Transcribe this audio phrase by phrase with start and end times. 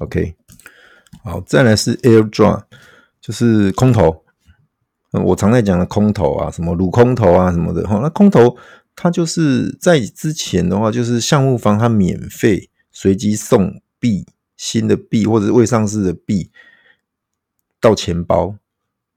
[0.00, 0.36] OK，
[1.24, 2.62] 好，再来是 Airdrop，
[3.20, 4.24] 就是空投。
[5.12, 7.86] 嗯，我常在讲的空投啊，什么卤空投啊什么的。
[7.88, 8.56] 哈，那空投
[8.94, 14.26] 它就是在之前的话，就是项目方它免费随机送币，
[14.56, 16.50] 新的币或者未上市的币
[17.80, 18.54] 到钱包。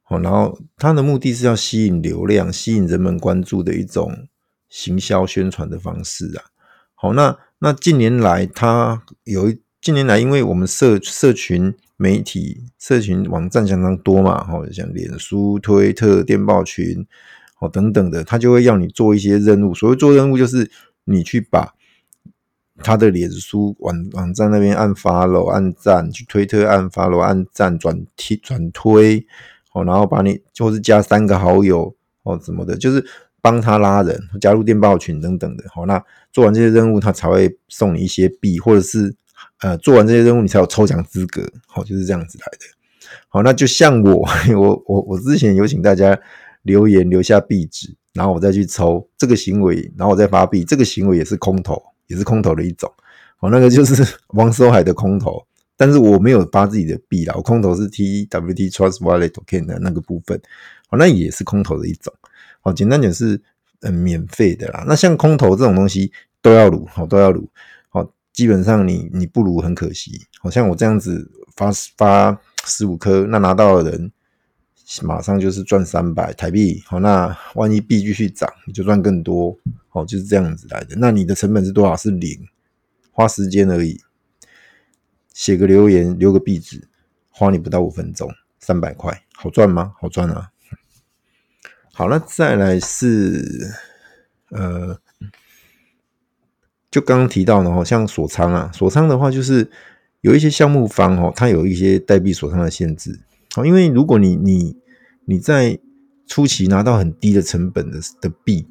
[0.01, 4.27] 好，然后它的目的是要吸引流量，吸引人们关注的一种
[4.67, 6.45] 行销宣传的方式啊。
[6.95, 9.61] 好，那那近年来它有一。
[9.81, 17.07] 近年来，因为我们社社群媒体、社群网站相当多嘛，哈，像脸书、推特、电报群，
[17.57, 19.73] 哦等等的，他就会要你做一些任务。
[19.73, 20.69] 所谓做任务，就是
[21.05, 21.73] 你去把
[22.83, 29.25] 他的脸书网网站那边按 follow、按赞，去推特按 follow、按赞、转贴、转推，
[29.73, 33.03] 哦，然后把你就是加三个好友，哦，什么的，就是
[33.41, 35.63] 帮他拉人，加入电报群等等的。
[35.73, 39.15] 好，那做完这些任务，他才会送你一些币，或者是。
[39.61, 42.65] 呃，做完这些任务，你才有抽奖资格，好，就是这样子来的。
[43.29, 46.19] 好，那就像我， 我，我，我之前有请大家
[46.63, 52.91] 留言留下币址，然后我再去抽这个行为，然后我再发币，这个行为也是空投，也是空投的一种。
[53.37, 54.03] 好，那个就是
[54.33, 55.45] 王守海的空投，
[55.77, 60.41] 但是我没有发自己的币啦，我空投是 TWT Trust Wallet Token 的那个部分，
[60.87, 62.11] 好，那也是空投的一种。
[62.61, 63.39] 好，简单点是
[63.81, 64.83] 嗯免费的啦。
[64.87, 67.45] 那像空投这种东西都要卤，好，都要卤。
[68.33, 74.11] 基本上你你不如很可惜，好像我这样子发发十五颗，那拿到的人
[75.01, 79.57] 马上就是赚三百台币，好，那万一币继续涨，你就赚更多，
[79.89, 80.95] 好，就是这样子来的。
[80.97, 81.95] 那你的成本是多少？
[81.97, 82.47] 是零，
[83.11, 83.99] 花时间而已，
[85.33, 86.87] 写个留言，留个币址，
[87.29, 89.93] 花你不到五分钟，三百块，好赚吗？
[89.99, 90.49] 好赚啊！
[91.93, 93.73] 好，那再来是
[94.51, 94.97] 呃。
[96.91, 99.71] 就刚刚提到的哈，像锁仓啊，锁仓的话就是
[100.19, 103.17] 有一些项目方哈，它有一些代币锁仓的限制。
[103.55, 104.75] 好，因为如果你你
[105.23, 105.79] 你在
[106.27, 108.67] 初期拿到很低的成本的的币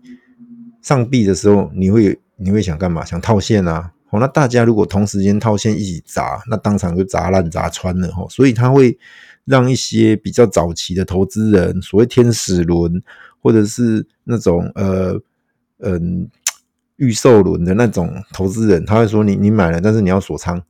[0.82, 3.02] 上币的时候，你会你会想干嘛？
[3.06, 3.90] 想套现啊？
[4.10, 8.26] 好，那大家如果同时间套现一起砸，那当场就砸烂砸穿了哈。
[8.28, 8.98] 所以它会
[9.46, 13.02] 让一些比较早期的投资人，所谓天使轮
[13.40, 15.18] 或者是那种呃
[15.78, 16.28] 嗯。
[17.00, 20.62] 预售轮的那种投资人，他会说你：“你买了，但是你要锁仓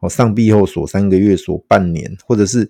[0.00, 2.68] 哦，上币后锁三个月，锁半年，或者是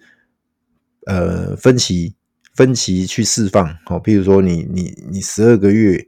[1.07, 2.15] 呃分期
[2.55, 3.99] 分期去释放哦。
[4.03, 6.07] 譬如说你你你十二个月，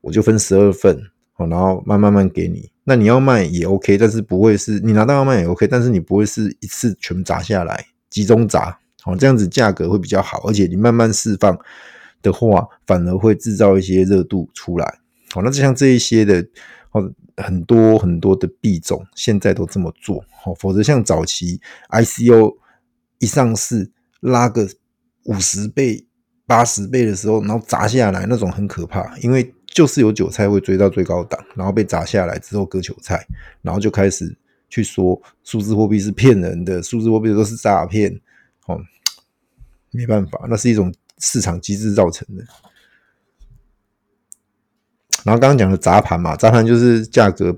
[0.00, 0.98] 我就分十二份
[1.36, 2.70] 哦，然后慢慢慢给你。
[2.84, 11.58] 那你要卖也 OK，但是不会是你拿到要卖也 OK，但是你不会是一次全砸下来，集中砸哦，这样子价格会比较好，而且你慢慢释放
[12.22, 15.00] 的话，反而会制造一些热度出来。”
[15.34, 16.46] 好，那就像这一些的，
[16.92, 22.56] 哦，很多很多的币种现在都这么做，好，否则像早期 ICO
[23.18, 23.90] 一上市
[24.20, 24.68] 拉个
[25.24, 26.06] 五十倍、
[26.46, 33.26] 八十倍的时候，然后砸下来那种很可怕，因为就是有韭菜会追到最高档，然后被砸下来之后割韭菜，
[33.60, 34.32] 然后就开始
[34.68, 38.20] 去说数字货币是骗人的，数字货币都是诈骗，
[38.66, 38.80] 哦，
[39.90, 42.44] 没办法，那是一种市场机制造成的。
[45.24, 47.56] 然后刚刚讲的砸盘嘛，砸盘就是价格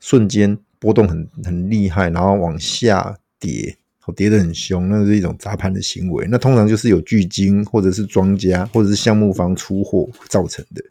[0.00, 3.76] 瞬间波动很很厉害，然后往下跌，
[4.14, 6.26] 跌得很凶，那是一种砸盘的行为。
[6.28, 10.82] 那通常就是有巨鲸或者是庄家或者是项目方出货造成的。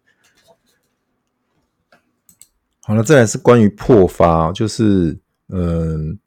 [2.79, 5.17] 好了，再来是关于破发，就是
[5.49, 6.17] 嗯，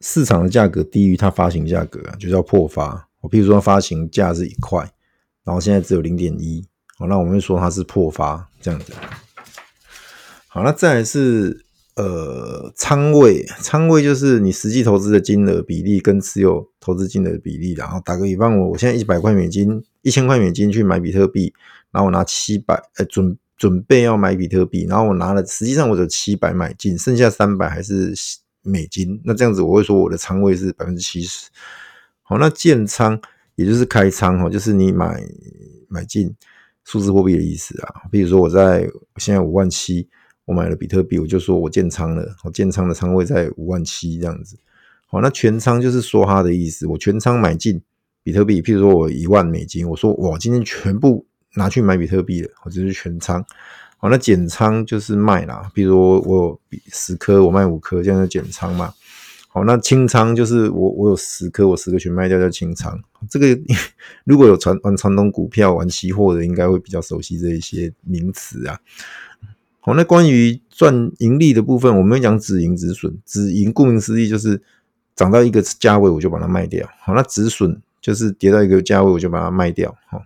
[0.00, 3.08] 市场的价格低于它发行价格，就叫破发。
[3.20, 4.80] 我譬如说发行价是一块，
[5.44, 6.66] 然后现在只有零点一。
[6.96, 8.92] 好，那我们就说它是破发这样子。
[10.48, 17.72] 好，那再来是呃仓位，仓位就是你实际投资的金额比例跟持有投资金额的比例。
[17.74, 21.54] 然后打个比方，我我现在一百块美金，一千块美金去买比特币，
[21.92, 28.12] 然后我拿七百，呃准准备要买比特币，然后我拿了，实际上我有七百买进，剩下三百还是
[28.62, 29.20] 美金。
[29.24, 31.48] 那这样子我会说我的仓位是百分之七十。
[32.22, 33.20] 好，那建仓
[33.54, 35.22] 也就是开仓哈，就是你买
[35.88, 36.34] 买进。
[36.84, 40.08] 数字货币的意思啊，比如说我在现在五万七，
[40.44, 44.58] 我买了比特币，我就说我建仓了，我建仓的仓位在五万七这样子。
[45.06, 47.80] 好，那全仓就是说它的意思，我全仓买进
[48.22, 53.44] 比特币，譬如说我一万美金，我说哇，今天全部拿去买比特币了，我就是全仓。
[53.98, 56.60] 好，那减仓就是卖啦，比如说我有
[56.92, 58.92] 十颗，我卖五颗，这样就减仓嘛。
[59.52, 63.02] 好，那清仓就是我我有十颗，我十个全卖掉叫清仓。
[63.28, 63.46] 这个
[64.22, 68.78] 如果有传玩传统股票、玩期货的，应该会比较熟悉这一些名词啊。
[69.80, 73.18] 好，那关于赚盈利的部分，我们讲止盈止损。
[73.26, 74.62] 止盈顾名思义就是
[75.16, 80.22] 涨到一个价位我就把它卖掉，好，那止损就是跌到一个价位我就把它卖掉，好。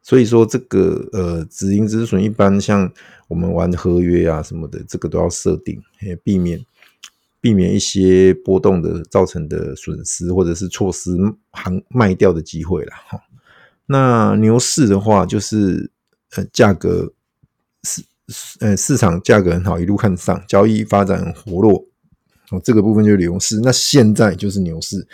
[0.00, 2.90] 所以说这个呃止盈止损一般像
[3.26, 5.82] 我们玩合约啊什么的，这个都要设定，
[6.24, 6.64] 避免
[7.40, 11.16] 避免一些波动的造成的损失，或者是错失
[11.52, 13.20] 行卖掉的机会了哈。
[13.86, 15.90] 那牛市的话，就是
[16.36, 17.12] 呃价格
[17.84, 18.04] 市
[18.60, 21.86] 呃市场价格很好，一路看上，交易发展很活络，
[22.50, 23.60] 哦这个部分就是牛市。
[23.60, 25.06] 那现在就是牛市，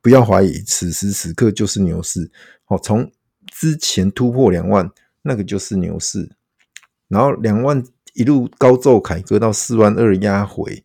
[0.00, 2.30] 不要怀疑，此时此刻就是牛市。
[2.64, 3.10] 好，从
[3.52, 4.90] 之前突破两万，
[5.22, 6.30] 那个就是牛市，
[7.08, 7.84] 然后两万
[8.14, 10.82] 一路高奏凯歌到四万二压回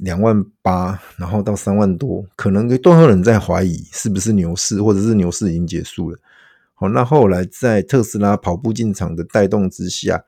[0.00, 6.18] 两万八，然后到三万多，可能都有人在怀疑是不是牛市，或者是牛市已经结束了。
[6.74, 10.24] 好，那后来在特斯拉跑步进场的带动之下，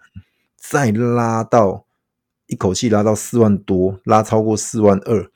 [0.57, 1.85] 再拉到
[2.47, 5.31] 一口气拉到四万多，拉超过四万二，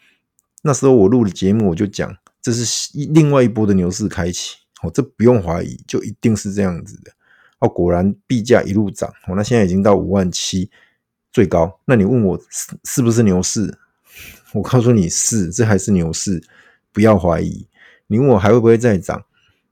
[0.63, 4.57] 那时候我录的节目我就讲，这是另外一波的牛市开启。
[4.83, 7.11] 哦，这不用怀疑，就一定是这样子的。
[7.61, 10.71] 哦，果然币价一路涨，哦，那现在已经到五万七
[11.33, 11.81] 最高。
[11.87, 13.79] 那你问我是是不是牛市？
[14.55, 16.43] 我告诉你是，这还是牛市，
[16.93, 17.67] 不要怀疑。
[18.07, 19.25] 你问我还会不会再涨？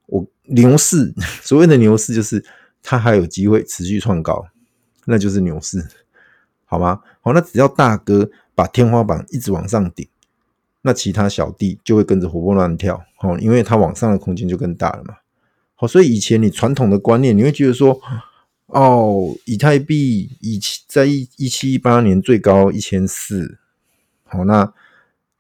[0.07, 2.45] 我牛市， 所谓的牛市就是
[2.83, 4.47] 它还有机会持续创高，
[5.07, 5.87] 那就是牛市，
[6.65, 7.01] 好吗？
[7.21, 10.07] 好，那只要大哥把天花板一直往上顶。
[10.85, 15.15] 那其他小弟就会跟着活蹦乱跳，哦，因为他往上的空间就更大了嘛，
[15.77, 18.01] 好，所以以前你传统的观念，你会觉得说，
[18.67, 20.59] 哦，以太币以
[20.89, 23.59] 在一一七一八年最高一千四，
[24.33, 24.73] 好，那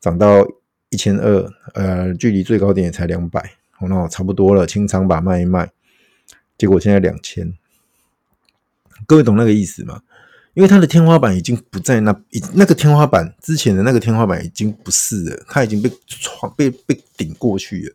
[0.00, 0.46] 涨到
[0.90, 5.72] 一千二，呃，距离最高点也才两百，好，那差不多了，清仓吧卖一卖，
[6.58, 7.54] 结果现在两千，
[9.06, 10.02] 各位懂那个意思吗？
[10.52, 12.14] 因为它的天花板已经不在那，
[12.52, 17.94] 那个天花板之前的那个天花板已经不是了，它已经被闯被被顶过去了。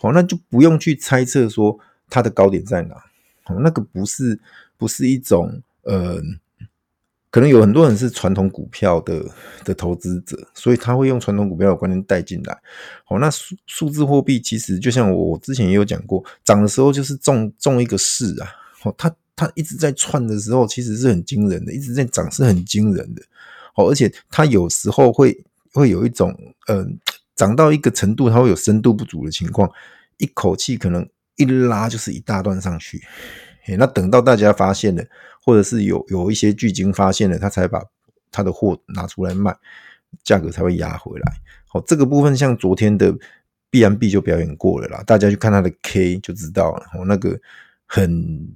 [0.00, 1.78] 好，那就不用去猜测说
[2.10, 2.96] 它的高点在哪。
[3.44, 4.40] 好，那个不是
[4.76, 6.20] 不是一种呃，
[7.36, 9.22] 可能有很多人是传统股票的
[9.62, 12.58] 的投资者，所以他会用传统股票的观念带进来。
[13.04, 18.48] 好，那数数字货币其实就像我之前也有讲过，涨的时候就是中中一个势啊。
[18.80, 19.14] 好，它。
[19.38, 23.20] 它一直在窜的时候，其实是很惊人的；一直在涨是很惊人的。
[23.74, 25.44] 哦，而且它有时候会
[25.74, 26.34] 会有一种，
[26.68, 26.98] 嗯、
[27.34, 29.70] 涨到一个程度，它会有深度不足的情况，
[30.16, 31.06] 一口气可能
[31.36, 33.02] 一拉就是一大段上去。
[33.74, 35.02] 那等到大家发现了，
[35.42, 37.82] 或者是有有一些巨鲸发现了，他才把
[38.30, 39.56] 他的货拿出来卖，
[40.22, 41.32] 价格才会压回来。
[41.66, 43.12] 好，这个部分像昨天的
[43.70, 46.86] B M B 就表演过了啦，大家去看它的 K 就知道了。
[46.94, 47.36] 哦，那个
[47.86, 48.54] 很。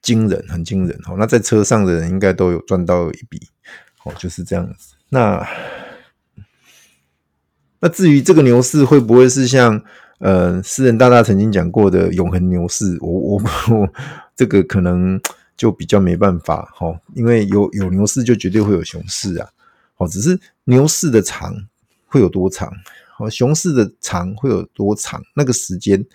[0.00, 0.96] 惊人，很惊人。
[1.02, 3.48] 好，那在车上的人应该都有赚到一笔。
[3.98, 4.94] 好，就是这样子。
[5.08, 5.44] 那
[7.80, 9.82] 那至于这个牛市会不会是像
[10.20, 12.96] 呃诗人大大曾经讲过的永恒牛市？
[13.00, 13.92] 我我我
[14.38, 15.20] 这个可能
[15.56, 16.72] 就比较没办法。
[16.76, 19.50] 哈，因为有有牛市就绝对会有熊市啊。
[19.96, 21.66] 好，只是牛市的长
[22.06, 22.72] 会有多长？
[23.16, 25.20] 好，熊市的长会有多长？
[25.34, 26.06] 那个时间。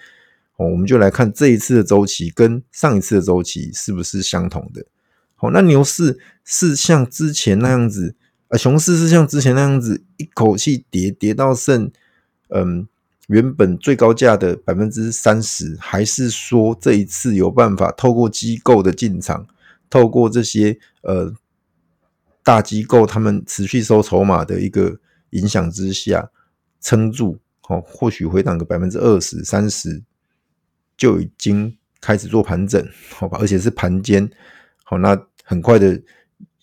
[0.55, 4.85] 哦，我们就来看这一次的周期跟上一次的周期是不是相同的。
[5.35, 8.15] 好，那牛市是像之前那样子，
[8.47, 11.91] 呃，熊市是像之前那样子一口气跌跌到剩，
[12.49, 12.87] 嗯，
[13.27, 19.45] 原本最高价的百分之三十，还是说这一次有办法透过机构的进场，
[19.89, 21.33] 透过这些呃
[22.43, 24.99] 大机构他们持续收筹码的一个
[25.31, 26.31] 影响之下
[26.81, 27.39] 撑住？
[27.61, 30.03] 好，或许回档个百分之二十、三十。
[30.95, 34.29] 就已经开始做盘整，好吧，而且是盘间，
[34.83, 35.99] 好，那很快的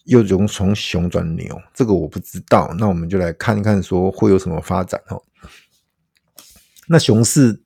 [0.05, 5.21] 又从从熊转牛，这个我不知道，那我们就来看一看，说会有什么发展哦。
[6.93, 7.57] 那熊市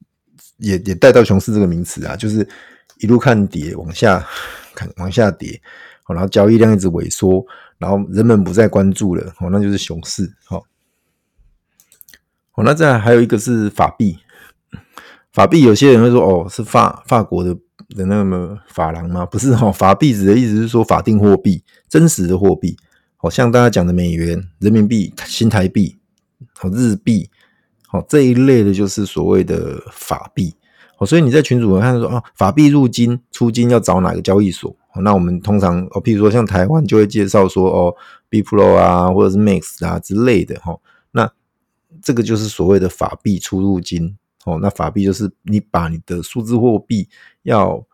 [0.59, 2.47] 也也带到熊市这个名词啊，就是
[2.99, 4.23] 一路看跌，往下
[4.75, 5.59] 看，往下跌，
[6.03, 7.43] 好，然后交易量一直萎缩，
[7.79, 10.63] 然后人们不再关注了，好，那就是熊市，好，
[12.51, 14.19] 好，那再还有一个是法币。
[15.33, 17.55] 法币有些人会说哦，是法法国的
[17.97, 19.25] 的那么法郎吗？
[19.25, 22.77] 不是哈，法币指的意思是说法定货币，真实的货币。
[23.17, 25.97] 好像大家讲的美元、人民币、新台币、
[26.53, 27.31] 好日币，
[27.95, 30.53] 哦这一类的就是所谓的法币。
[30.99, 34.75] 哦，所以你在群组看说啊，法币入金出金要找哪个交易所？
[35.03, 37.95] 那我们通常哦，譬如说像台湾就会介绍说哦
[38.31, 40.77] ，BPRO 啊，或者是 Max 啊之类的哈。
[41.11, 41.29] 那
[42.03, 44.17] 这个就是所谓的法币出入金。
[44.45, 47.09] 哦，那法币就是你把你的数字货币
[47.45, 47.85] 要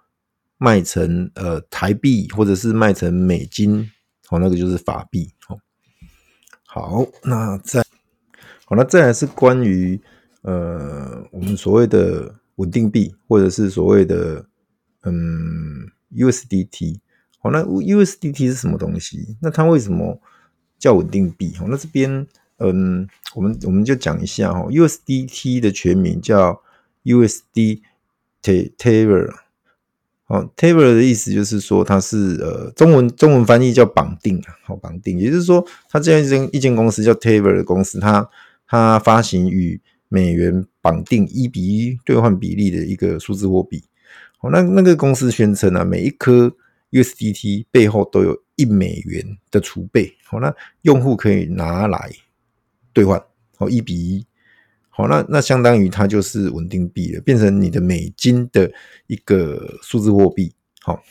[0.59, 3.89] 卖成呃台币，或者是卖成美金，
[4.29, 5.31] 哦，那个就是法币。
[5.49, 5.57] 哦，
[6.67, 7.83] 好，那在
[8.71, 10.01] 好，那再来是关于
[10.43, 14.47] 呃我们所谓的稳定币，或者是所谓的
[15.03, 17.01] 嗯 USDT。
[17.41, 19.37] 好，那 USDT 是什么东西？
[19.43, 20.21] 那它为什么
[20.79, 21.53] 叫稳定币？
[21.59, 22.25] 好，那这边
[22.59, 26.63] 嗯，我们我们就讲一下哈，USDT 的全名叫
[27.03, 27.81] USD
[28.41, 29.33] Tether。
[30.27, 38.31] 好，Tether 的意思就是说它是呃中文中文翻译叫绑定啊，好绑定，也就是说它这样一间一间公司叫 Tether 的公司，它
[38.71, 43.83] 它发行与美元绑定一比一兑换比例的一个数字货币。
[44.39, 46.55] 好，那那个公司宣称啊，每一颗
[46.93, 52.13] USDT 背后都有一美元的储备，好，那用户可以拿来
[52.93, 53.21] 兑换，
[53.57, 54.25] 好，一比一，
[54.89, 58.71] 好，那那相当于它就是稳定币了，变成你的美金的
[59.09, 61.03] 一个数字货币，好，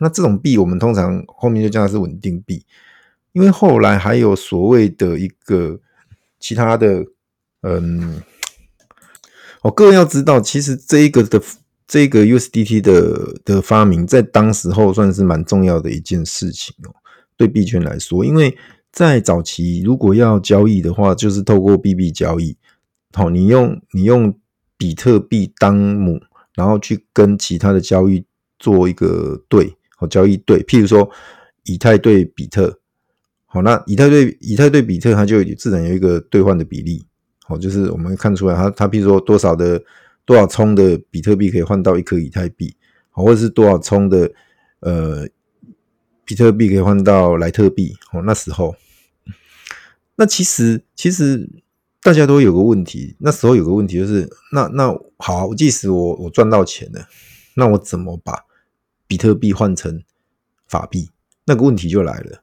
[0.00, 2.62] 那这种币我们通常后面就叫它是稳定币，
[3.32, 5.80] 因为后来还有所谓的一个
[6.46, 7.04] 其他的，
[7.62, 8.22] 嗯，
[9.62, 11.42] 哦，各位要知道，其实这一个的。
[11.88, 16.90] 这个 USDT 的的发明，在当时候算是蛮重要的一件事情哦。
[17.36, 18.58] 对币圈来说，因为
[18.90, 22.56] 在早期如果要交易的话，就是透过币币交易。
[23.12, 24.36] 好，你用你用
[24.76, 26.20] 比特币当母，
[26.56, 28.24] 然后去跟其他的交易
[28.58, 30.60] 做一个对，好，交易对。
[30.64, 31.08] 譬如说
[31.66, 32.80] 以太对比特，
[33.56, 37.04] 好，那以太对以太对比特，它就自然有一个兑换的比例。
[37.44, 39.82] 好，就是我们看出来它，它它譬如说多少的。
[40.26, 42.74] 多少聪的比特币可以换到一颗以太币，
[43.12, 44.28] 好或者是多少聪的
[44.80, 45.24] 呃
[46.24, 47.94] 比特币可以换到莱特币？
[48.12, 48.74] 哦，那时候，
[50.16, 51.48] 那其实其实
[52.02, 57.06] 大家都有个问题，那时候有个问题就是，那那好，即使我我赚到钱了，
[57.54, 58.46] 那我怎么把
[59.06, 60.02] 比特币换成
[60.66, 61.08] 法币？
[61.44, 62.42] 那个问题就来了。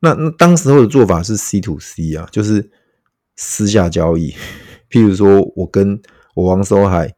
[0.00, 2.70] 那那当时候的做法是 C to C 啊，就是
[3.36, 4.34] 私下交易，
[4.90, 6.00] 譬如说我跟
[6.34, 7.14] 我王守海，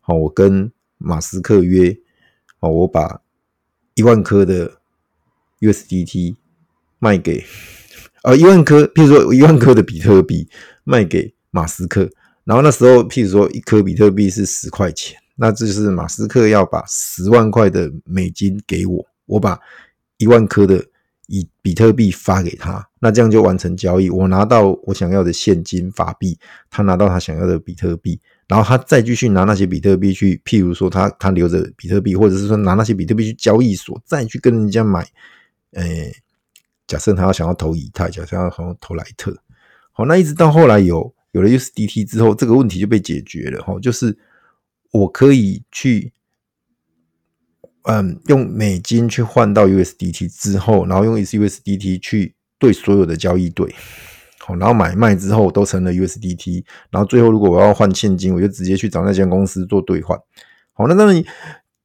[0.00, 1.96] 好，我跟马斯克约，
[2.58, 3.20] 好，我把
[3.94, 4.80] 一万颗的
[5.60, 6.36] USDT
[6.98, 7.44] 卖给，
[8.22, 10.48] 呃，一万颗，譬如说一万颗的比特币
[10.82, 12.10] 卖给马斯克，
[12.44, 19.58] 然后那时候，譬如说一颗比特币是十块钱，那这就是马斯克要把十万块的美金给我，我把
[20.16, 20.84] 一万颗的
[21.26, 26.38] 以比特币发给他，那这样就完成交易，我拿到我想要的现金法币，
[26.70, 28.20] 他拿到他想要的比特币。
[28.46, 35.06] 然后他再继续拿那些比特币去，譬如说他他留着比特币，或者是说拿那些比特币去交易所，再去跟人家买。
[35.72, 36.14] 诶，
[36.86, 39.34] 假设他要想要投以太，假设他要想要投莱特，
[39.92, 43.62] 好，那一直到后来有有了 USDT 之后，这个问题就被解决了。
[43.62, 44.14] 哈，就是
[44.92, 46.12] 我可以去，
[47.84, 53.74] 嗯，用美金去换到 USDT 之后，然后用 USDT 去对所有的交易对。
[54.40, 60.18] 好，然后买卖之后都成了 USDT，然后最后如果我要换现金，我就直接去找那间公司做兑换。
[60.74, 61.24] 好，那当然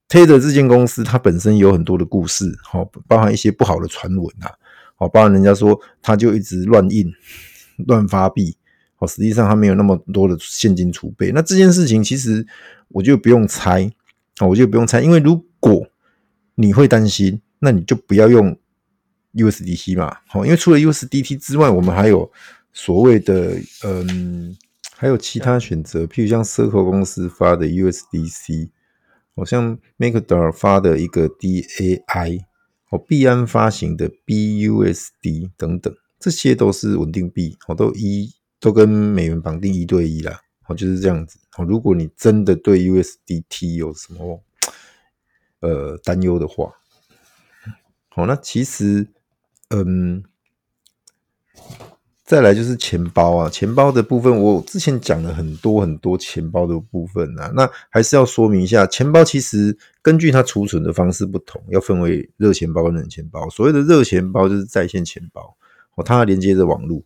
[0.10, 4.52] ，Tether 这间公司它本身有很多的故事，好，包含一些不好的传闻啊，
[4.96, 7.10] 好，包含人家说他就一直乱印、
[7.88, 8.58] 乱发币，
[8.96, 11.32] 好，实际上他没有那么多的现金储备。
[11.34, 12.46] 那这件事情其实
[12.90, 13.90] 我就不用猜，
[14.42, 15.88] 我就不用猜，因为如果
[16.62, 18.58] 你会担心，那你就不要用。
[19.32, 22.32] USDT 嘛，好，因为除了 USDT 之外，我们还有
[22.74, 24.58] 所谓的嗯，
[24.96, 28.72] 还有其他选择，譬如像 Circle 公司发的 USDC，
[29.36, 32.40] 好像 MakerDAO 发的一个 DAI，
[32.90, 41.38] 哦，币安发行的 BUSD 等等，这些都是稳定币，好，都一都跟美元绑定一对一啦，好，就是这样子。
[41.52, 44.44] 好，如果你真的对 USDT 有什么
[45.62, 46.74] 呃担忧的话，
[48.10, 49.08] 好，那其实。
[49.72, 50.24] 嗯，
[52.26, 63.48] 再来就是钱包啊，钱包的部分我之前讲了很多很多钱包的部分啊，那还是要说明一下，钱包其实根据它储存的方式不同，要分为热钱包跟冷钱包。
[63.52, 65.56] 所谓的热钱包就是在线钱包，
[65.94, 67.04] 哦，它连接着网络，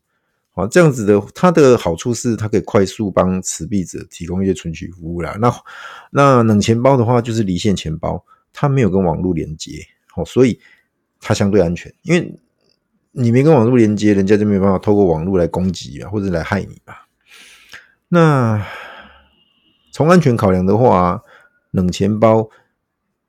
[0.54, 5.36] 好，这样子的，它的好处是它可以快速帮持币者提供一些存取服务啦。
[5.38, 5.54] 那
[6.12, 10.62] 那冷钱包的话就是离线钱包，它没有跟网络连接，好，所以
[11.20, 12.40] 它相对安全，因为。
[13.16, 17.08] 你没跟网络连接，人家就没有办法透过网络来攻击啊，或者来害你吧。
[18.08, 18.66] 那
[19.92, 21.22] 从安全考量的话，
[21.70, 22.50] 冷钱包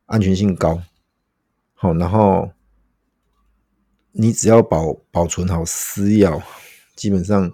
[0.06, 0.80] 安全性高，
[1.74, 2.50] 好，然后
[4.12, 6.42] 你只要保保存好私钥，
[6.96, 7.52] 基本上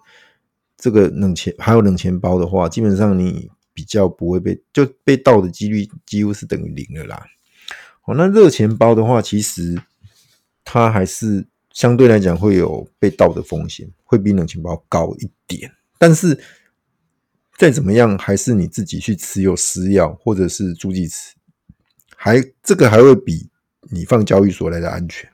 [0.77, 7.27] 这个冷钱还有冷钱包的话，基本上你比较不会被就被盗的几率几乎是等于零了啦。
[8.15, 9.81] 那热钱包的话，其实
[10.65, 11.47] 它还是。
[11.73, 15.71] 相对来讲会有被盗的风险，会比冷钱包高一点。
[15.99, 16.37] 但是
[17.57, 21.33] 再怎么样，还是你自己去持有私钥或者是助记词，
[22.17, 23.49] 还这个还会比
[23.93, 25.31] 你放交易所来的安全。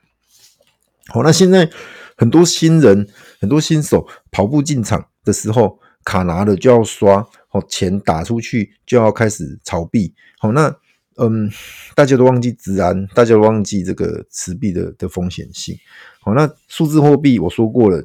[1.07, 1.67] 好，那现在
[2.15, 10.13] 很多新人、很多新手跑步进场的时候，卡拿了就要刷，好，钱打出去就要开始炒币。
[10.37, 10.73] 好，那
[11.17, 11.51] 嗯，
[11.95, 15.75] 大家都忘记资安，大家都忘记这个持币的的风险性。
[16.19, 18.03] 好，那数字货币我说过了，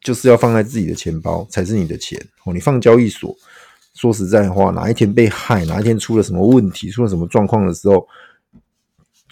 [0.00, 2.20] 就是要放在自己的钱包才是你的钱。
[2.44, 3.36] 哦，你放交易所，
[3.94, 8.06] 说实在话，哪一天被害，哪一天出了什么问题，出了什么状况的时候，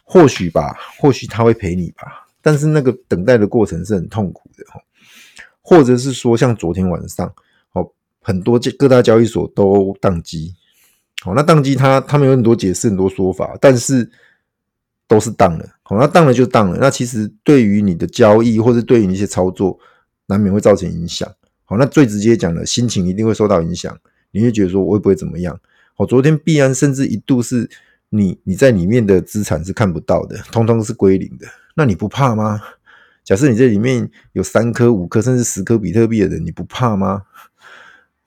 [0.04, 2.26] 或许吧，或许他会赔你吧。
[2.42, 4.64] 但是那个等待的过程是很痛苦的，
[5.60, 7.32] 或者是说像昨天晚上，
[7.74, 7.88] 哦，
[8.22, 10.54] 很多各大交易所都宕机，
[11.22, 14.10] 好，那宕机它他们有很多解释，很多说法，但是
[15.06, 19.78] 都是宕了，好，那宕了就宕了，那其实对于你的交易或者对于一些操作，
[20.26, 21.30] 难免会造成影响，
[21.64, 23.94] 好，那最直接讲的，心情一定会受到影响，
[24.30, 25.60] 你会觉得说我会不会怎么样？
[25.94, 27.68] 好，昨天必然甚至一度是
[28.08, 31.46] 你你在里面的资产是看不到的，通通是归零的。
[31.74, 32.60] 那你不怕吗？
[33.22, 37.22] 假设你这里面有三颗、五颗，甚至十颗比特币的人，你不怕吗？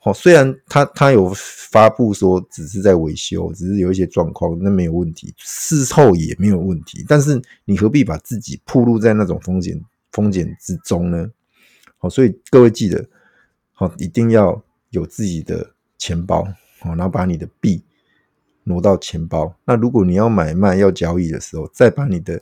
[0.05, 7.05] 好，虽然他他有发布说只是在维修，只是有一些状况，那没有问题，事后也没有问题。
[7.07, 9.81] 但是你何必把自己暴露在那种风险
[10.12, 11.31] 风险之中呢？
[12.00, 13.05] 好，所以各位记得，
[13.72, 16.43] 好，一定要有自己的钱包，
[16.79, 17.81] 好，然后把你的币
[18.65, 19.55] 挪到钱包。
[19.63, 22.41] 那如果你要买卖、要交易的时候，再把你的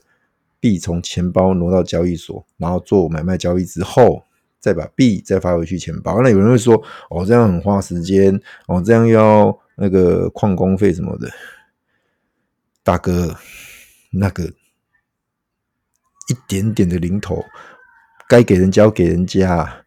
[0.60, 4.24] 币从钱包挪到交易所，然后做买卖交易之后，
[4.62, 6.22] 再把币再发回去钱包。
[6.22, 11.30] 那有人会说：“哦，这样很花时间，哦，这样要那个矿工费什么的。”
[12.84, 13.36] 大哥，
[14.12, 17.44] 那个一点点的零头，
[18.30, 19.84] 该给人家要给人家。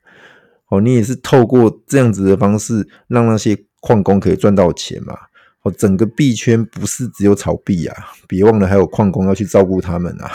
[0.68, 5.14] 哦，你也是透过这样子的方式，让那些矿工可以赚到钱嘛。
[5.62, 10.30] 哦，整个币圈不是只有炒币啊，别忘了还有矿工要去照顾他们啊。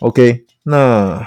[0.00, 1.26] OK，那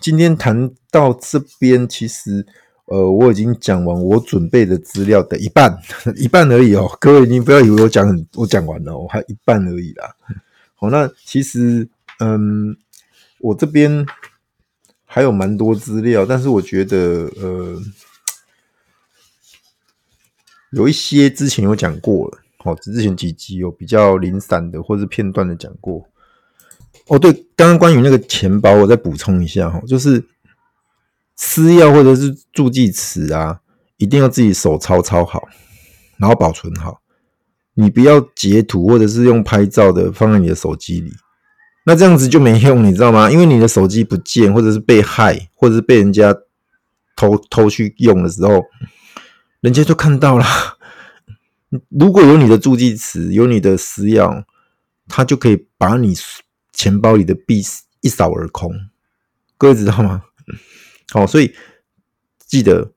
[0.00, 2.46] 今天谈到这边，其实
[2.86, 5.76] 呃，我已经讲完我准备的资料的一半，
[6.16, 6.88] 一半而已哦。
[7.00, 10.14] 各位，你不要以为我讲很，我讲完了，我还一半而已啦。
[10.76, 11.88] 好，那其实
[12.20, 12.76] 嗯，
[13.40, 14.06] 我这边
[15.04, 17.80] 还有蛮多资料，但是我觉得呃，
[20.70, 22.38] 有一些之前有讲过了。
[22.64, 26.04] 哦，之前几集有比较零散的或是片段的讲过。
[27.08, 30.24] 哦，对，刚刚关于那个钱包，我再补充一下哈，就是
[31.36, 33.60] 私钥或者是助记词啊，
[33.96, 35.46] 一定要自己手抄抄好，
[36.18, 37.00] 然后保存好。
[37.74, 41.12] 你不要截图或者是用拍照的放在你的手机里，
[41.84, 43.30] 那这样子就没用，你知道吗？
[43.30, 46.34] 因为你的手机不见，或者是被害，或者是被人家
[47.14, 48.64] 偷偷去用的时候，
[49.60, 50.44] 人家就看到了。
[51.90, 54.44] 如果有你的助记词，有你的私钥，
[55.06, 56.14] 他就可以把你
[56.76, 57.62] 钱包里的币
[58.02, 58.70] 一扫而空。
[59.56, 60.22] 各位知道吗？
[61.10, 61.54] 好， 所以
[62.46, 62.92] 记得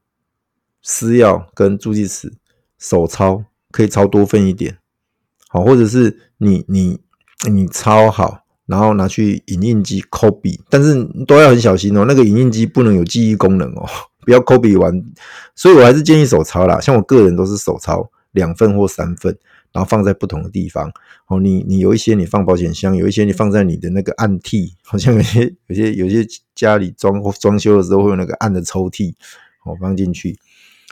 [0.84, 2.34] 私钥跟助记词
[2.78, 4.78] 手抄可以抄多份一点。
[5.48, 7.00] 好，或者是你你
[7.50, 12.04] 你抄好，然后拿去影印机抠笔，但是都要很小心哦。
[12.06, 13.88] 那个影印机不能有记忆功能哦，
[14.26, 14.94] 不要抠笔完。
[15.56, 16.80] 所以我还是建议手抄啦。
[16.82, 18.12] 像我个人都是手抄。
[18.34, 19.36] 两份或三份，
[19.72, 20.92] 然后放在不同的地方。
[21.28, 29.14] 哦，你你有一些你放保险箱，有一些你放在你的那个暗屉，好像有些有些有些家里装装修的时候会有那个暗的抽屉，
[29.66, 30.38] 哦，放进去。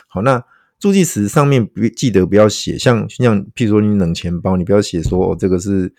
[0.07, 0.43] 好，那
[0.79, 5.91] 助记词上面不记得不要写，像像譬如说你冷钱包，你不要写说哦这个是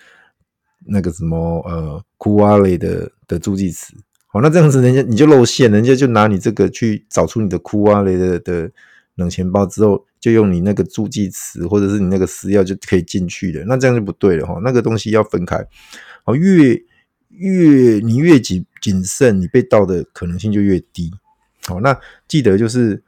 [0.86, 3.92] 那个什么呃酷瓦雷的的助记词。
[4.28, 8.70] 好，那这样子人家你就露馅，人家就拿你这个去找出你的酷瓦雷的的
[9.18, 10.06] 冷钱包之后。
[10.20, 14.58] 就用你那个助记词或者是你那个私钥就可以进去的，那这样就不对了哈。
[14.64, 15.64] 那个东西要分开，
[16.24, 16.74] 哦，越
[17.28, 21.08] 越你越谨谨慎，你被盗的可能性就越低。
[21.68, 23.00] 好，那记得就是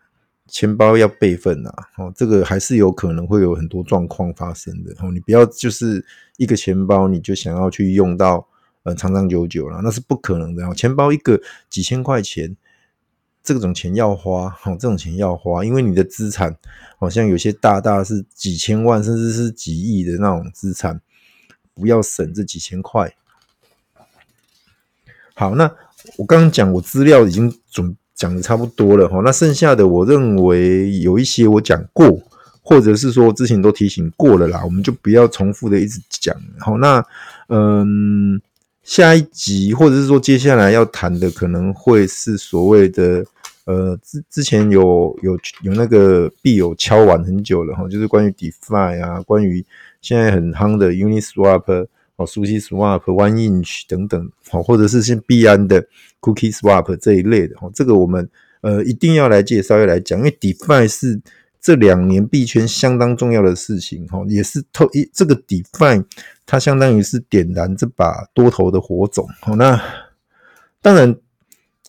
[0.46, 4.94] 钱包要备份啊，哦，这个还是有可能会有很多状况发生的。
[5.00, 8.46] 哦，你不要就是一个钱包你就想要去用到
[8.84, 10.62] 呃长长久久了，那是不可能的。
[10.74, 12.56] 钱包一个几千块钱。
[13.42, 16.57] 这种钱要花，好，这种钱要花，因为你的资产
[16.98, 21.00] 好像有些大大是几千万，甚至是几亿的那种资产，
[21.74, 23.14] 不要省这几千块。
[25.35, 25.70] 好，那
[26.16, 32.20] 我刚刚讲，我资料已经准讲的差不多了哈，那剩下的我认为有一些我讲过，
[32.62, 36.37] 或者是说之前都提醒过了啦，我们就不要重复的一直讲。
[36.59, 37.03] 好，那
[37.48, 38.38] 嗯，
[38.82, 43.24] 下一集或者是说接下来要谈的，可能会是所谓的
[43.64, 49.64] 呃之之前有有有那个币友敲完很久了哈，就是关于 DeFi 啊，关于
[50.00, 55.82] 现在很夯的 Uniswap 哦 sushi swap one inch 等等，好，或者是像币安的
[56.20, 58.28] Cookie Swap 这一类的哈，这个我们
[58.62, 61.20] 呃一定要来介绍要来讲，因为 DeFi 是。
[61.60, 66.02] 这两年币圈相当重要的事情，哈，也是透一这个 DeFi，
[66.46, 69.78] 它相当于是点燃这把多头的火种，好，那
[70.80, 71.14] 当然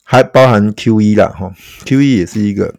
[0.03, 1.53] 还包含 QE 啦，哈
[1.85, 2.75] ，QE 也是一个，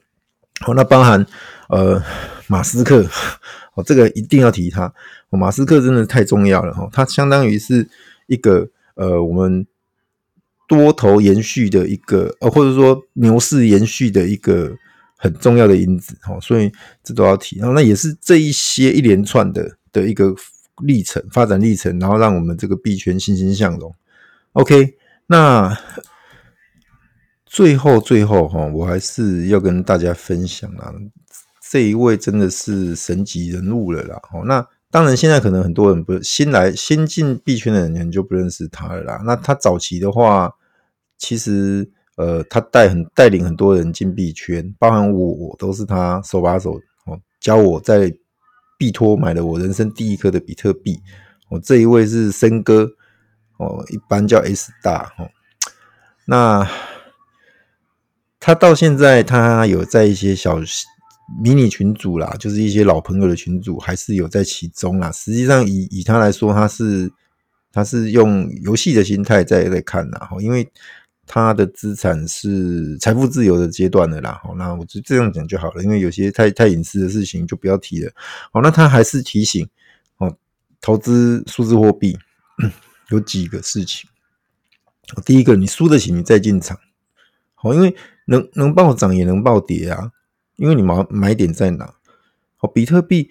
[0.61, 1.27] 好，那包含
[1.71, 2.03] 呃
[2.47, 3.07] 马斯克，
[3.75, 4.93] 哦，这个一定要提他，
[5.31, 7.89] 马斯克真的太重要了，哈，它相当于是
[8.27, 9.67] 一个呃我们
[10.69, 14.77] 多头延续的一个，呃或者说牛市延续的一个。
[15.23, 16.69] 很重要的因子，哈，所以
[17.05, 17.57] 这都要提。
[17.61, 20.35] 然后，那也是这一些一连串的的一个
[20.83, 23.95] 历程、发展历程，然后让我们这个币圈欣欣向荣。
[24.55, 24.97] OK，
[25.29, 25.79] 那
[27.47, 30.93] 最后最后哈，我还是要跟大家分享啊，
[31.71, 34.21] 这一位真的是神级人物了啦。
[34.33, 39.23] 哦，那当然现在可能很多人不新来新进币圈的人就不认识他了啦。
[39.25, 40.53] 那他早期的话，
[41.17, 41.93] 其实。
[42.17, 46.75] 呃，他带很带领很多人进币圈，包含我，我都是他手把手
[47.07, 48.15] 哦，教我在
[48.79, 51.01] 币托买了我人生第一颗的比特币。
[51.49, 52.87] 哦，这一位是森哥
[53.57, 55.27] 哦，一般叫 S 大哦。
[56.27, 56.69] 那
[58.39, 60.59] 他到现在，他有在一些小
[61.43, 65.11] 迷你群组啦，就是一些老朋友的群组，还是有在其中啦。
[65.13, 67.11] 实际上以，以他来说，他是
[67.73, 70.71] 他是用游戏的心态在在看啦，因为。
[71.27, 78.13] 他的资产是财富自由的阶段的啦，好，那我就这样讲就好了，因为有些太太隐私的事情就不要提了。
[78.53, 79.67] 好，那他还是提醒
[80.19, 80.37] 哦，
[80.81, 82.19] 投资数字货币
[83.11, 84.11] 有几个事情。
[85.25, 86.79] 第一个，你输得起你再进场，
[87.55, 87.95] 好，因为
[88.27, 90.11] 能能暴涨也能暴跌啊，
[90.57, 91.95] 因为你买买点在哪？
[92.57, 93.31] 好，比特币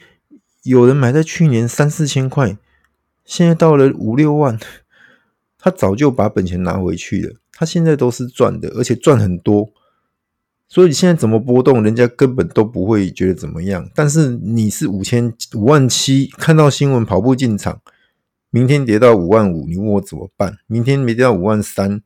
[0.64, 2.58] 有人买在去年三四千块，
[3.26, 4.60] 现在到了五六万，
[5.58, 7.36] 他早就把本钱拿回去了。
[7.62, 9.70] 他现在都是赚的，而且赚很多，
[10.68, 13.88] 所以现在怎么波动，人家根本都不会觉得怎么样。
[13.94, 17.80] 但是你是五千五万七，看到新闻跑步进场，
[18.50, 20.58] 明天跌到五万五，你问我怎么办？
[20.66, 22.02] 明天没跌到五万三，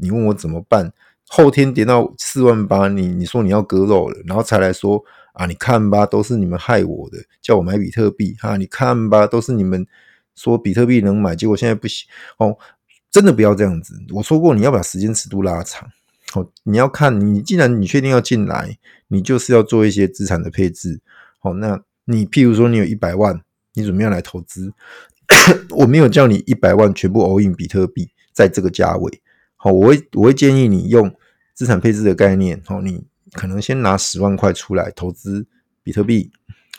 [0.00, 0.92] 你问我怎么办？
[1.28, 9.86] 后天跌到四万八，你你说你要割肉了，然后才来说啊，你看吧，都是你们害我的，叫我买比特币哈，你看吧，都是你们
[10.34, 12.08] 说比特币能买，结果现在不行
[12.38, 12.58] 哦。
[13.14, 13.94] 真的不要这样子。
[14.10, 15.88] 我说过，你要把时间尺度拉长。
[16.32, 21.00] 好，你要看你，既然你确定要进来，你就是要做一些资产的配置。
[21.38, 23.40] 好，那你譬如说你有一百万，
[23.74, 24.72] 你准备要来投资，
[25.70, 29.22] 我没有叫你一百万全部 all in 比特币，在这个价位。
[29.54, 31.14] 好，我会我会建议你用
[31.54, 32.60] 资产配置的概念。
[32.66, 35.46] 好，你可能先拿十万块出来投资
[35.84, 36.32] 比特币，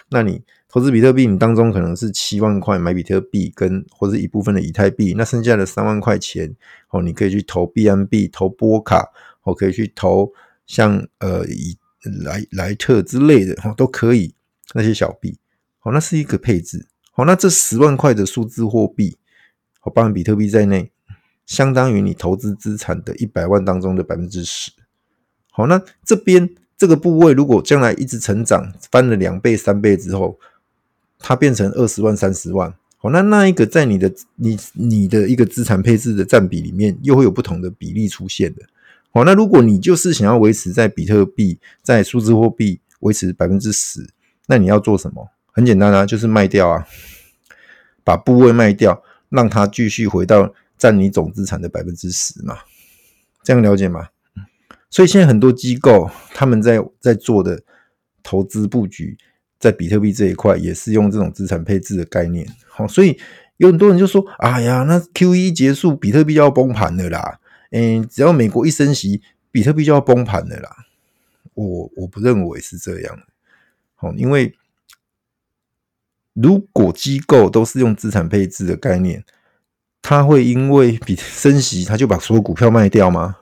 [0.10, 0.44] 那你。
[0.76, 6.54] 投资比特币，你当中可能是七万块买比特币，跟或者一部分的以太币，那剩下的三万块钱，
[6.90, 9.10] 哦，你可以去投 BNB，投波卡，
[9.44, 10.34] 哦，可以去投
[10.68, 11.78] 像呃以
[12.26, 14.36] 莱莱特之类的，哦，都可以
[14.74, 15.40] 那些小币，
[15.84, 16.86] 哦，那是一个配置，
[17.16, 19.16] 哦，那这十万块的数字货币，
[19.84, 20.92] 哦，包含比特币在内，
[21.46, 24.74] 相当于你投资资产的一百万当中的百分之十，
[25.52, 30.38] 好，那这边这个部位如果将来一直成长，翻了两倍三倍之后。
[31.18, 38.64] 它变成二十万、三十万，好，那那一个在你的你你的一个资产配置的占比里面，又会有不同的比例出现的，
[39.12, 44.08] 好，那如果你就是想要维持在比特币、在数字货币维持百分之十，
[44.48, 45.28] 那你要做什么？
[45.52, 46.86] 很简单啊，就是卖掉啊，
[48.04, 52.58] 把部位卖掉，让它继续回到占你总资产的百分之十嘛，
[53.42, 54.10] 这样了解吗？
[54.90, 57.64] 所以现在很多机构他们在在做的
[58.22, 59.18] 投资布局。
[59.66, 63.20] 在比特币这一块也是用这种资产配置的概念，好，所以
[63.58, 67.40] 有很多人就说：“哎呀，那 QE 结束，比特币就要崩盘了啦！”
[67.74, 70.86] 嗯，只要美国一升息，比特币就要崩盘了啦。
[71.56, 73.20] 我我不认为是这样，
[73.96, 74.54] 好，因为
[76.34, 79.26] 如果机构都是用资产配置的概念，
[80.04, 83.38] 他会因为比升息，他就把所有股票卖掉吗？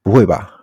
[0.00, 0.55] 不会吧？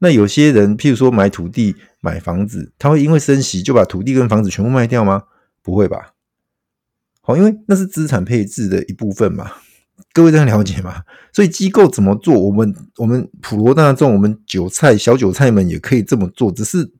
[0.00, 5.24] 那有些人，譬如说买土地、买房子，他会因为升息就把土地跟房子全部卖掉吗？
[5.62, 6.14] 不会吧。
[7.20, 9.52] 好，因为那是资产配置的一部分嘛。
[10.12, 11.04] 各位这样了解吗？
[11.32, 16.50] 所以机构怎么做，我们我们普罗大众，我们韭菜小韭菜们也可以这么做。
[16.50, 16.90] 只是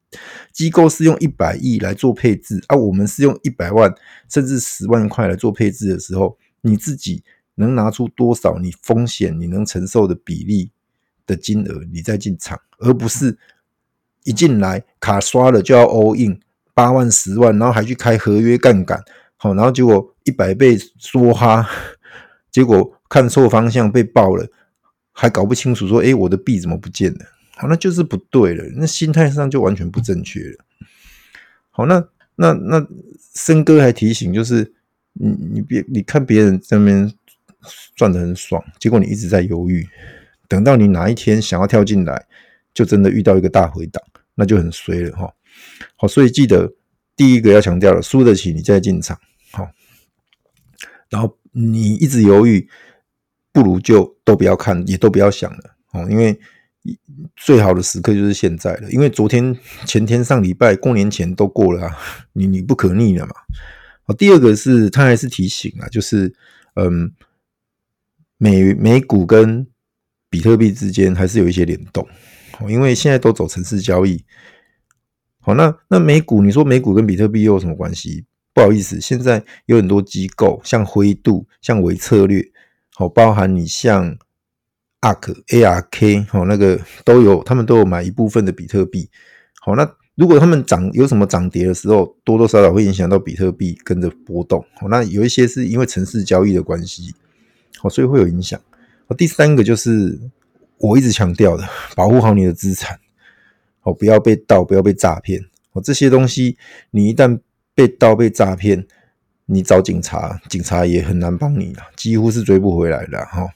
[0.53, 3.93] 机构是用一百亿来做配置，而、啊、我们是用一百万
[4.29, 10.71] 甚至十万块来做配置的时候，你自己能拿出多少你风险你能承受的比例
[11.27, 13.37] 的金额，你再进场，而不是
[14.25, 16.41] 一进来卡刷了就要 all in
[16.75, 19.03] 八万十万，然后还去开合约杠杆，
[19.37, 21.69] 好，然后结果一百倍梭哈，
[22.51, 24.47] 结果看错方向被爆了，
[25.13, 27.21] 还搞不清楚说，诶，我的币怎么不见了？
[27.57, 30.65] 好，那就是不对了，那心态上就完全不正确了。
[31.71, 32.03] 好，那
[32.37, 32.87] 那那
[33.19, 34.73] 森哥还提醒，就是
[35.13, 37.13] 你你别你看别人在那边
[37.95, 39.87] 赚得很爽，结果你一直在犹豫，
[40.51, 42.27] 等到你哪一天想要跳进来，
[42.75, 44.03] 就真的遇到一个大回档，
[44.35, 45.33] 那就很衰了哈。
[45.95, 46.75] 好，所以记得
[47.15, 49.17] 第一个要强调了，输得起你再进场。
[49.53, 49.69] 好，
[51.09, 52.69] 然后你一直犹豫，
[53.53, 56.39] 不如就都不要看，也都不要想了哦，因为。
[57.37, 61.99] 最好的时刻就是现在了，因为昨天、前天、上礼拜、过年前都过了啊，
[62.33, 63.35] 你你不可逆了嘛。
[64.05, 66.35] 好，第二个是他还是提醒啊，就是
[66.77, 67.13] 嗯，
[68.39, 69.67] 美美股跟
[70.31, 72.09] 比特币之间还是有一些联动，
[72.69, 74.25] 因为现在都走城市交易。
[75.41, 78.25] 好，那那美股，你说美股跟比特币又有什么关系？
[78.55, 82.43] 不好意思，现在有很多机构，像灰度、像微策略，
[82.95, 84.17] 好，包含你像。
[85.03, 89.09] ARK、ARK，好，那个都有，他们都有买一部分的比特币。
[89.63, 94.63] 好，那如果他们涨有什么涨跌的时候，多多少少会影响到比特币跟着波动。
[94.79, 97.15] 好，那有一些是因为城市交易的关系，
[97.79, 98.61] 好，所以会有影响。
[99.15, 100.21] 第三个就是
[100.79, 102.99] 我一直强调的，保护好你的资产，
[103.83, 105.41] 哦，不要被盗，不要被诈骗。
[105.73, 106.57] 哦，这些东西
[106.91, 107.41] 你一旦
[107.75, 108.87] 被盗、被诈骗，
[109.47, 113.25] 你找警察，警察也很难帮你了，几乎是追不回来的。
[113.27, 113.49] 哈，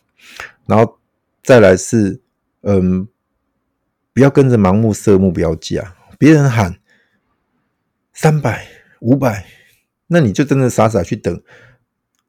[0.67, 0.99] 然后。
[1.47, 2.23] 再来是，
[2.63, 3.07] 嗯，
[4.15, 6.79] 不要跟着盲目设目标价，别人喊
[8.15, 8.67] 三百、
[9.01, 9.45] 五百，
[10.07, 11.43] 那你就真的傻傻去等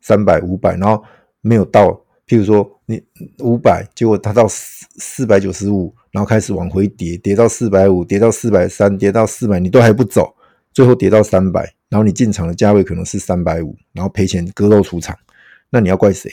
[0.02, 1.02] 三百、五百，然后
[1.40, 3.04] 没有到，譬如说你
[3.40, 10.36] 五百，结果它到四四百九十五，然后开始往回跌，跌到四百五，跌到四百三，跌到四百，你都还不走，
[10.74, 15.18] 最后跌到三百，然后你进场的价位可能是三百五，然后赔钱割肉出场，
[15.70, 16.32] 那你要怪谁？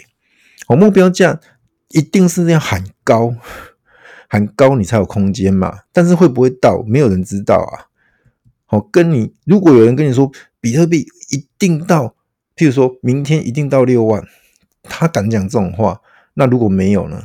[0.68, 1.40] 我目标价。
[1.94, 3.34] 一定是要喊高，
[4.26, 5.80] 喊高你才有空间嘛。
[5.92, 7.92] 但是会不会到，没有人知道啊。
[8.64, 12.16] 好，跟你如果有人跟你说比特币一定到，
[12.56, 14.24] 譬如说明天一定到六万，
[14.82, 16.00] 他敢讲这种话，
[16.34, 17.22] 那如果没有呢？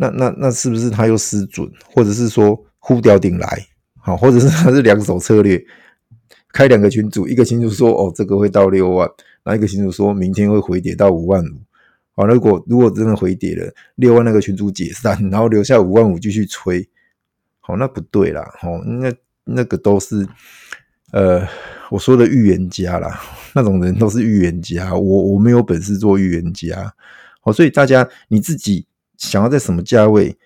[0.00, 3.66] 那那那是不是他又失准，或者是说呼吊顶来？
[3.96, 5.60] 好，或者是他是两手策略，
[6.52, 9.08] 开两个群组，一个群组说哦这个会到六万，
[9.44, 11.60] 那一个群组说明天会回跌到五万五。
[12.14, 16.88] 好，如果如果真的回跌了，六万那个群组解散，然后留下五万五继续吹，
[17.60, 19.12] 好，那不对啦，好，那
[19.44, 20.26] 那个都是
[21.12, 21.46] 呃
[21.90, 23.20] 我说的预言家啦，
[23.54, 26.94] 那种人都是预言家，我我没有本事做预言家，
[27.40, 30.36] 好，所以大家你自己想要在什么价位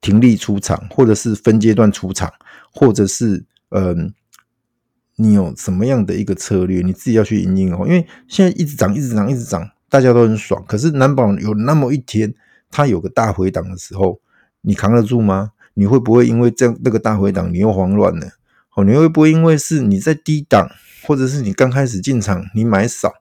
[0.00, 2.32] 停利出场，或者是分阶段出场，
[2.72, 4.12] 或者是嗯、
[5.16, 9.70] 你有什么样的一个策略，你自己要去因应哦，因为现在一直涨，一直涨，一直涨。
[9.90, 12.34] 大家都很爽，可是难保有那么一天，
[12.68, 14.20] 它有个大回档的时候，
[14.62, 15.52] 你扛得住吗？
[15.74, 18.26] 你会不会因为这样那个大回档，你又慌乱了？
[18.74, 20.68] 哦，你会不会因为是你在低档，
[21.04, 23.12] 或者是你刚开始进场，你买少，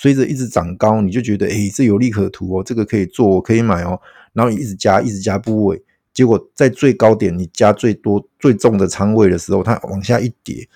[0.00, 4.00] 随着一直涨高，你就觉得诶、这有利可图哦，这个可以做，我可以买哦，
[4.32, 5.82] 然后你一直加，一直加部位，
[6.14, 10.68] 结果在最高点你加最多最重的仓位的时候，它往下一跌，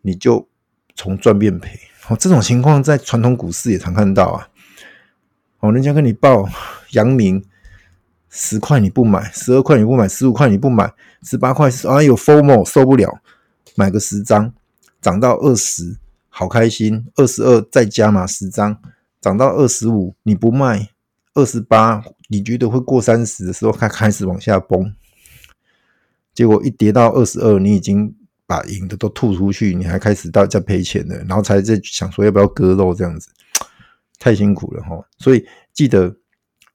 [0.00, 0.48] 你就
[0.94, 1.78] 从赚变赔。
[2.08, 4.48] 哦，这种情况在传统股市也常看到啊。
[5.58, 6.48] 哦，人家跟你报
[6.92, 7.44] 阳明
[8.30, 10.90] 十块你不买，十二块你不买，十五块你不买，
[11.22, 13.20] 十八块啊有 FOMO 受不了，
[13.74, 14.54] 买个十张，
[15.02, 15.98] 涨到二十，
[16.30, 18.80] 好开心，二十二再加码十张，
[19.20, 20.88] 涨到二十五你不卖，
[21.34, 24.94] 二十八你觉得会过三十的时候，它开始往下崩，
[26.32, 28.14] 结果一跌到二十二，你已经
[28.46, 33.28] 把赢的都吐出去，你还开始到在赔钱了，然后才在想说要不要割肉这样子。
[34.18, 36.14] 太辛苦了哈，所以记得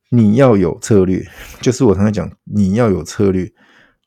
[0.09, 1.23] 你要有策略，
[1.61, 3.51] 就是我常常讲，你要有策略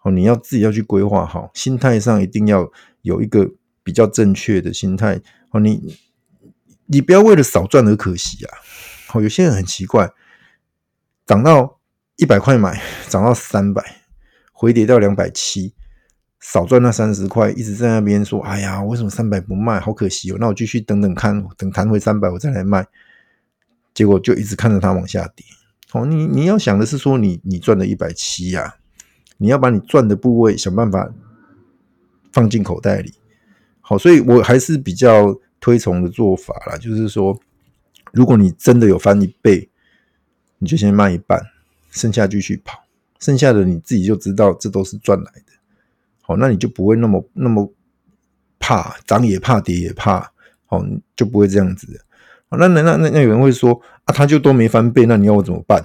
[0.02, 2.68] 哦，你要自己要去规划好，心态上一定要
[3.02, 3.48] 有一个
[3.84, 5.96] 比较正确的心态哦，你
[6.86, 8.58] 你不要为了少赚而可惜啊，
[9.14, 10.10] 哦，有些人很奇怪，
[11.26, 11.78] 涨到
[12.16, 14.02] 一百块买，涨到三百，
[14.52, 15.74] 回跌到两百七，
[16.40, 19.80] 少赚那三十块，一直在那边说，哎呀，为什么三百不卖？
[19.80, 22.86] 好可惜哦，那我继续等等看，等弹回三百我再来卖。
[23.94, 25.44] 结果就一直看着它往下跌。
[25.90, 28.76] 好，你你要想的是说你，你你赚了一百七呀，
[29.38, 31.12] 你要把你赚的部位想办法
[32.32, 33.14] 放进口袋里。
[33.88, 37.34] 好，所以我还是比较推崇的做法啦，就是说，
[38.12, 39.66] 如果你真的有翻一倍，
[40.58, 41.40] 你就先卖一半，
[41.90, 42.84] 剩下继续跑，
[43.18, 45.52] 剩下的你自己就知道这都是赚来的。
[46.20, 47.72] 好，那你就不会那么那么
[48.58, 50.30] 怕涨也怕跌也怕，
[50.66, 50.84] 好，
[51.16, 51.98] 就不会这样子的。
[52.50, 53.72] 那那那那有人会说
[54.04, 55.82] 啊，他就都没翻倍，那你要我怎么办？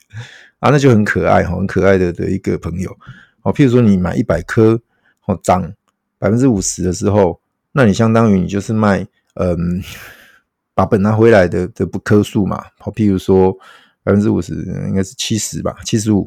[0.60, 2.98] 啊，那就很可爱哈，很可爱的的一个朋友。
[3.40, 4.80] 好，譬如说你买一百颗，
[5.20, 5.70] 好涨
[6.18, 7.41] 百分之五十的时候，
[7.72, 9.82] 那你相当于你就是卖嗯。
[10.74, 13.52] 把本拿回来的的不颗数嘛，好，譬如说
[14.02, 14.54] 百分之五十，
[14.88, 16.26] 应该是七十吧，七十五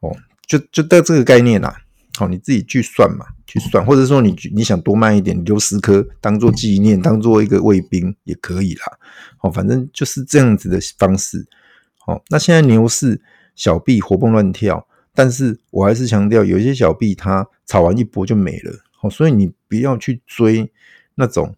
[0.00, 0.10] 哦，
[0.46, 1.76] 就就带这个概念啦，
[2.16, 8.98] 好，你自己去算嘛，去算，或者说你你想多卖一点，留十颗当做纪念，当做一个卫兵也可以啦，
[9.36, 11.46] 好，反正就是这样子的方式，
[11.98, 13.20] 好，那现在牛市
[13.54, 20.71] 小币活蹦乱跳，但是我还是强调，有一些小币它炒完一波就没了，好，所以你不要去追
[21.14, 21.54] 那种。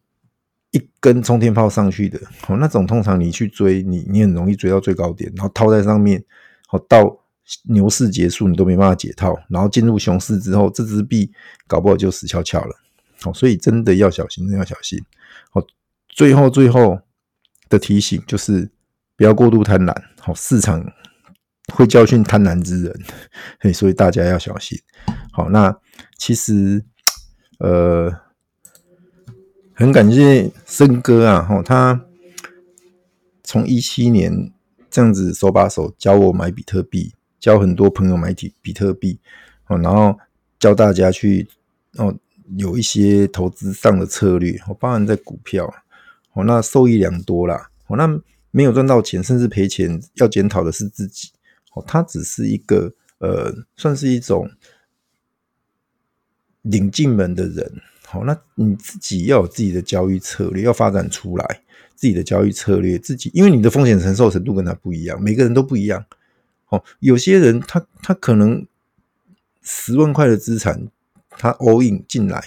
[0.70, 6.20] 一根冲天炮上去的，哦，那种通常你去追，你你很容易追到最高点，然后套在上面，
[6.66, 7.16] 好，到
[7.68, 11.30] 牛市结束你都没办法解套，然后进入熊市之后，这只币
[11.68, 12.74] 搞不好就死翘翘了，
[13.20, 14.98] 好，所以真的要小心，真的要小心，
[15.52, 15.62] 好，
[16.08, 16.98] 最后最后
[17.68, 18.68] 的提醒就是
[19.16, 20.84] 不要过度贪婪，好，市场
[21.72, 23.00] 会教训贪婪之人，
[23.60, 24.76] 嘿，所以大家要小心，
[25.30, 25.78] 好，那
[26.18, 26.84] 其实，
[27.60, 28.23] 呃。
[29.76, 32.06] 很感谢森哥啊，吼，他
[33.42, 34.52] 从一七年
[34.88, 39.18] 这样子手把手教我买比特币，教很多朋友买比比特币，
[39.66, 40.16] 哦，然后
[40.60, 41.48] 教大家去
[41.96, 42.16] 哦
[42.56, 45.66] 有一些投资上的策略，哦，包含在股票，
[46.34, 48.06] 哦，那受益良多啦，哦，那
[48.52, 51.32] 没有赚到钱，甚至赔钱，要检讨的是自己，
[51.74, 54.48] 哦，他只是一个呃，算是一种
[56.62, 57.82] 领进门的人。
[58.14, 61.62] 好，那你自己要有自己的交易策略，要发展出来
[61.96, 62.96] 自己的交易策略。
[62.96, 66.06] 自己因为你的风险承受程度跟他不一样，每个人都不一样。
[66.68, 68.64] 哦，有些人他他可能
[69.62, 70.86] 十万块的资产，
[71.28, 72.40] 他 all in 进来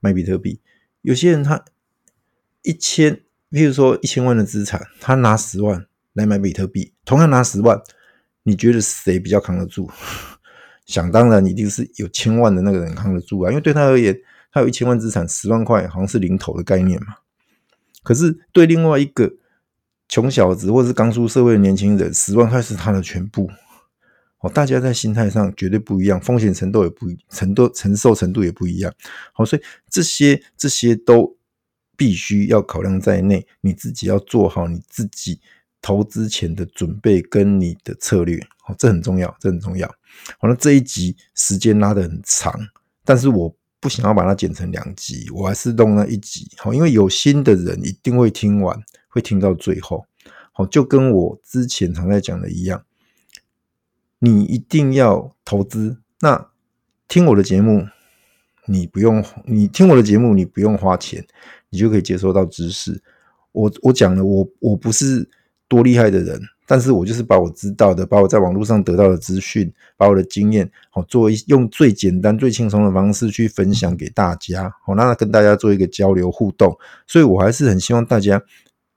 [0.00, 0.60] 买比特币；
[1.02, 1.62] 有些人他
[2.62, 7.82] 一千，譬如说一千万的资产，他拿十万来买比特币，同样拿十万，
[8.44, 9.90] 你觉得谁比较扛得住？
[10.86, 14.18] 想当然，一定是有千万的那个人扛得住啊，因为对他而言。
[14.56, 17.16] 他有一千万资产，十万块好像是零头的概念嘛。
[18.02, 19.30] 可是对另外一个
[20.08, 23.50] 穷小子或者是刚出社会的年轻人，十万块是他的全部。
[24.38, 28.90] 哦，大家在心态上绝对不一样，风险程度也不一程度承受程度也不一样。
[29.34, 31.36] 好，所以这些这些都
[31.94, 33.46] 必须要考量在内。
[33.60, 35.38] 你自己要做好你自己
[35.82, 38.40] 投资前的准备跟你的策略。
[38.60, 39.86] 好，这很重要，这很重要。
[40.38, 42.58] 好，那这一集时间拉得很长，
[43.04, 43.54] 但是我。
[43.78, 46.50] 不想要把它剪成两集，我还是弄了一集。
[46.56, 50.06] 好，因为有心的人一定会听完，会听到最后。
[50.52, 52.84] 好，就跟我之前常在讲的一样，
[54.18, 55.98] 你一定要投资。
[56.20, 56.48] 那
[57.06, 57.86] 听我的节目，
[58.66, 61.26] 你不用，你听我的节目，你不用花钱，
[61.68, 63.02] 你就可以接收到知识。
[63.52, 65.28] 我我讲了，我我不是
[65.68, 66.40] 多厉害的人。
[66.66, 76.76] 但是我就是把我知道的，把我在网络上得到的资讯，把我的经验，好，做一用最简单、最轻松的方式去分享给大家，好，那跟大家做一个交流互动。
[77.06, 78.42] 所以我还是很希望大家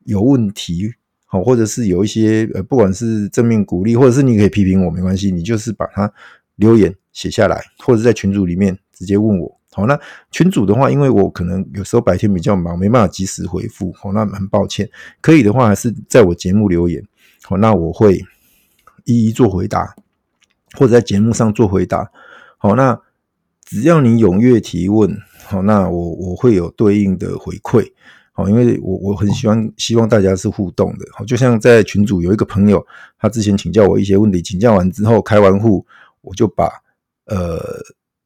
[0.05, 0.91] 有问题，
[1.25, 6.11] 好，或者是有一些呃，不管是正面鼓励，或者是你可以批评我，没关系，你就是把它
[6.55, 9.59] 留言写下来，或者在群组里面直接问我。
[9.71, 9.97] 好，那
[10.31, 14.89] 群主的话，因为我可能有时候白天比较忙，没办法及时回复，好，那很抱歉。
[15.21, 17.03] 可以的话，还是在我节目留言。
[17.43, 18.23] 好，那我会
[19.05, 19.95] 一一做回答，
[20.77, 22.11] 或者在节目上做回答。
[22.57, 22.99] 好，那
[23.63, 27.91] 只要你踊跃提问，好，那我我会有对应的回馈。
[28.33, 31.05] 好，因为我我很喜欢希望大家是互动的。
[31.11, 32.85] 好，就像在群组有一个朋友，
[33.17, 35.85] 他之前请教我一些问题，请教完之后开完户，
[36.21, 36.69] 我就把
[37.25, 37.59] 呃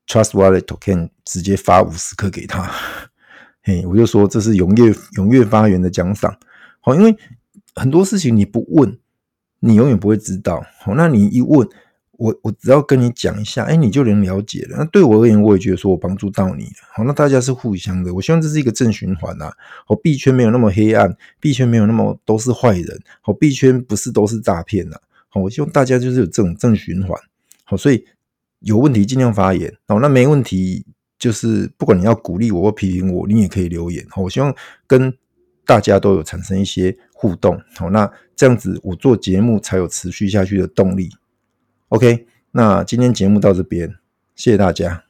[0.08, 2.70] Trust Wallet Token 直接发五十颗给他。
[3.64, 6.36] 嘿，我就说这是踊跃踊跃发言的奖赏。
[6.82, 7.16] 好，因为
[7.76, 8.98] 很多事情你不问。
[9.66, 11.66] 你永远不会知道，好，那你一问
[12.18, 14.76] 我，我只要跟你讲一下，哎，你就能了解了。
[14.78, 18.14] 那对我而言，我也觉得说我帮助到你，好，那大家是互相的。
[18.14, 19.56] 我希望这是一个正循环啊，
[19.86, 24.98] 好，币圈没有那么黑暗，币圈没有那么都是坏人，好，币圈不是都是诈骗呐，
[25.30, 27.18] 好，我希望大家就是有这种正循环，
[27.64, 28.06] 好，所以
[28.60, 30.86] 有问题尽量发言，好，那没问题
[31.18, 34.54] 就是不管你要鼓励我或批评我，你也可以留言，好，我希望
[34.86, 35.14] 跟
[35.66, 41.10] 大家都有产生一些互动，好，那这样子我做节目才有持续下去的动力。
[41.90, 43.96] OK，那今天节目到这边，
[44.36, 45.04] 谢谢大家。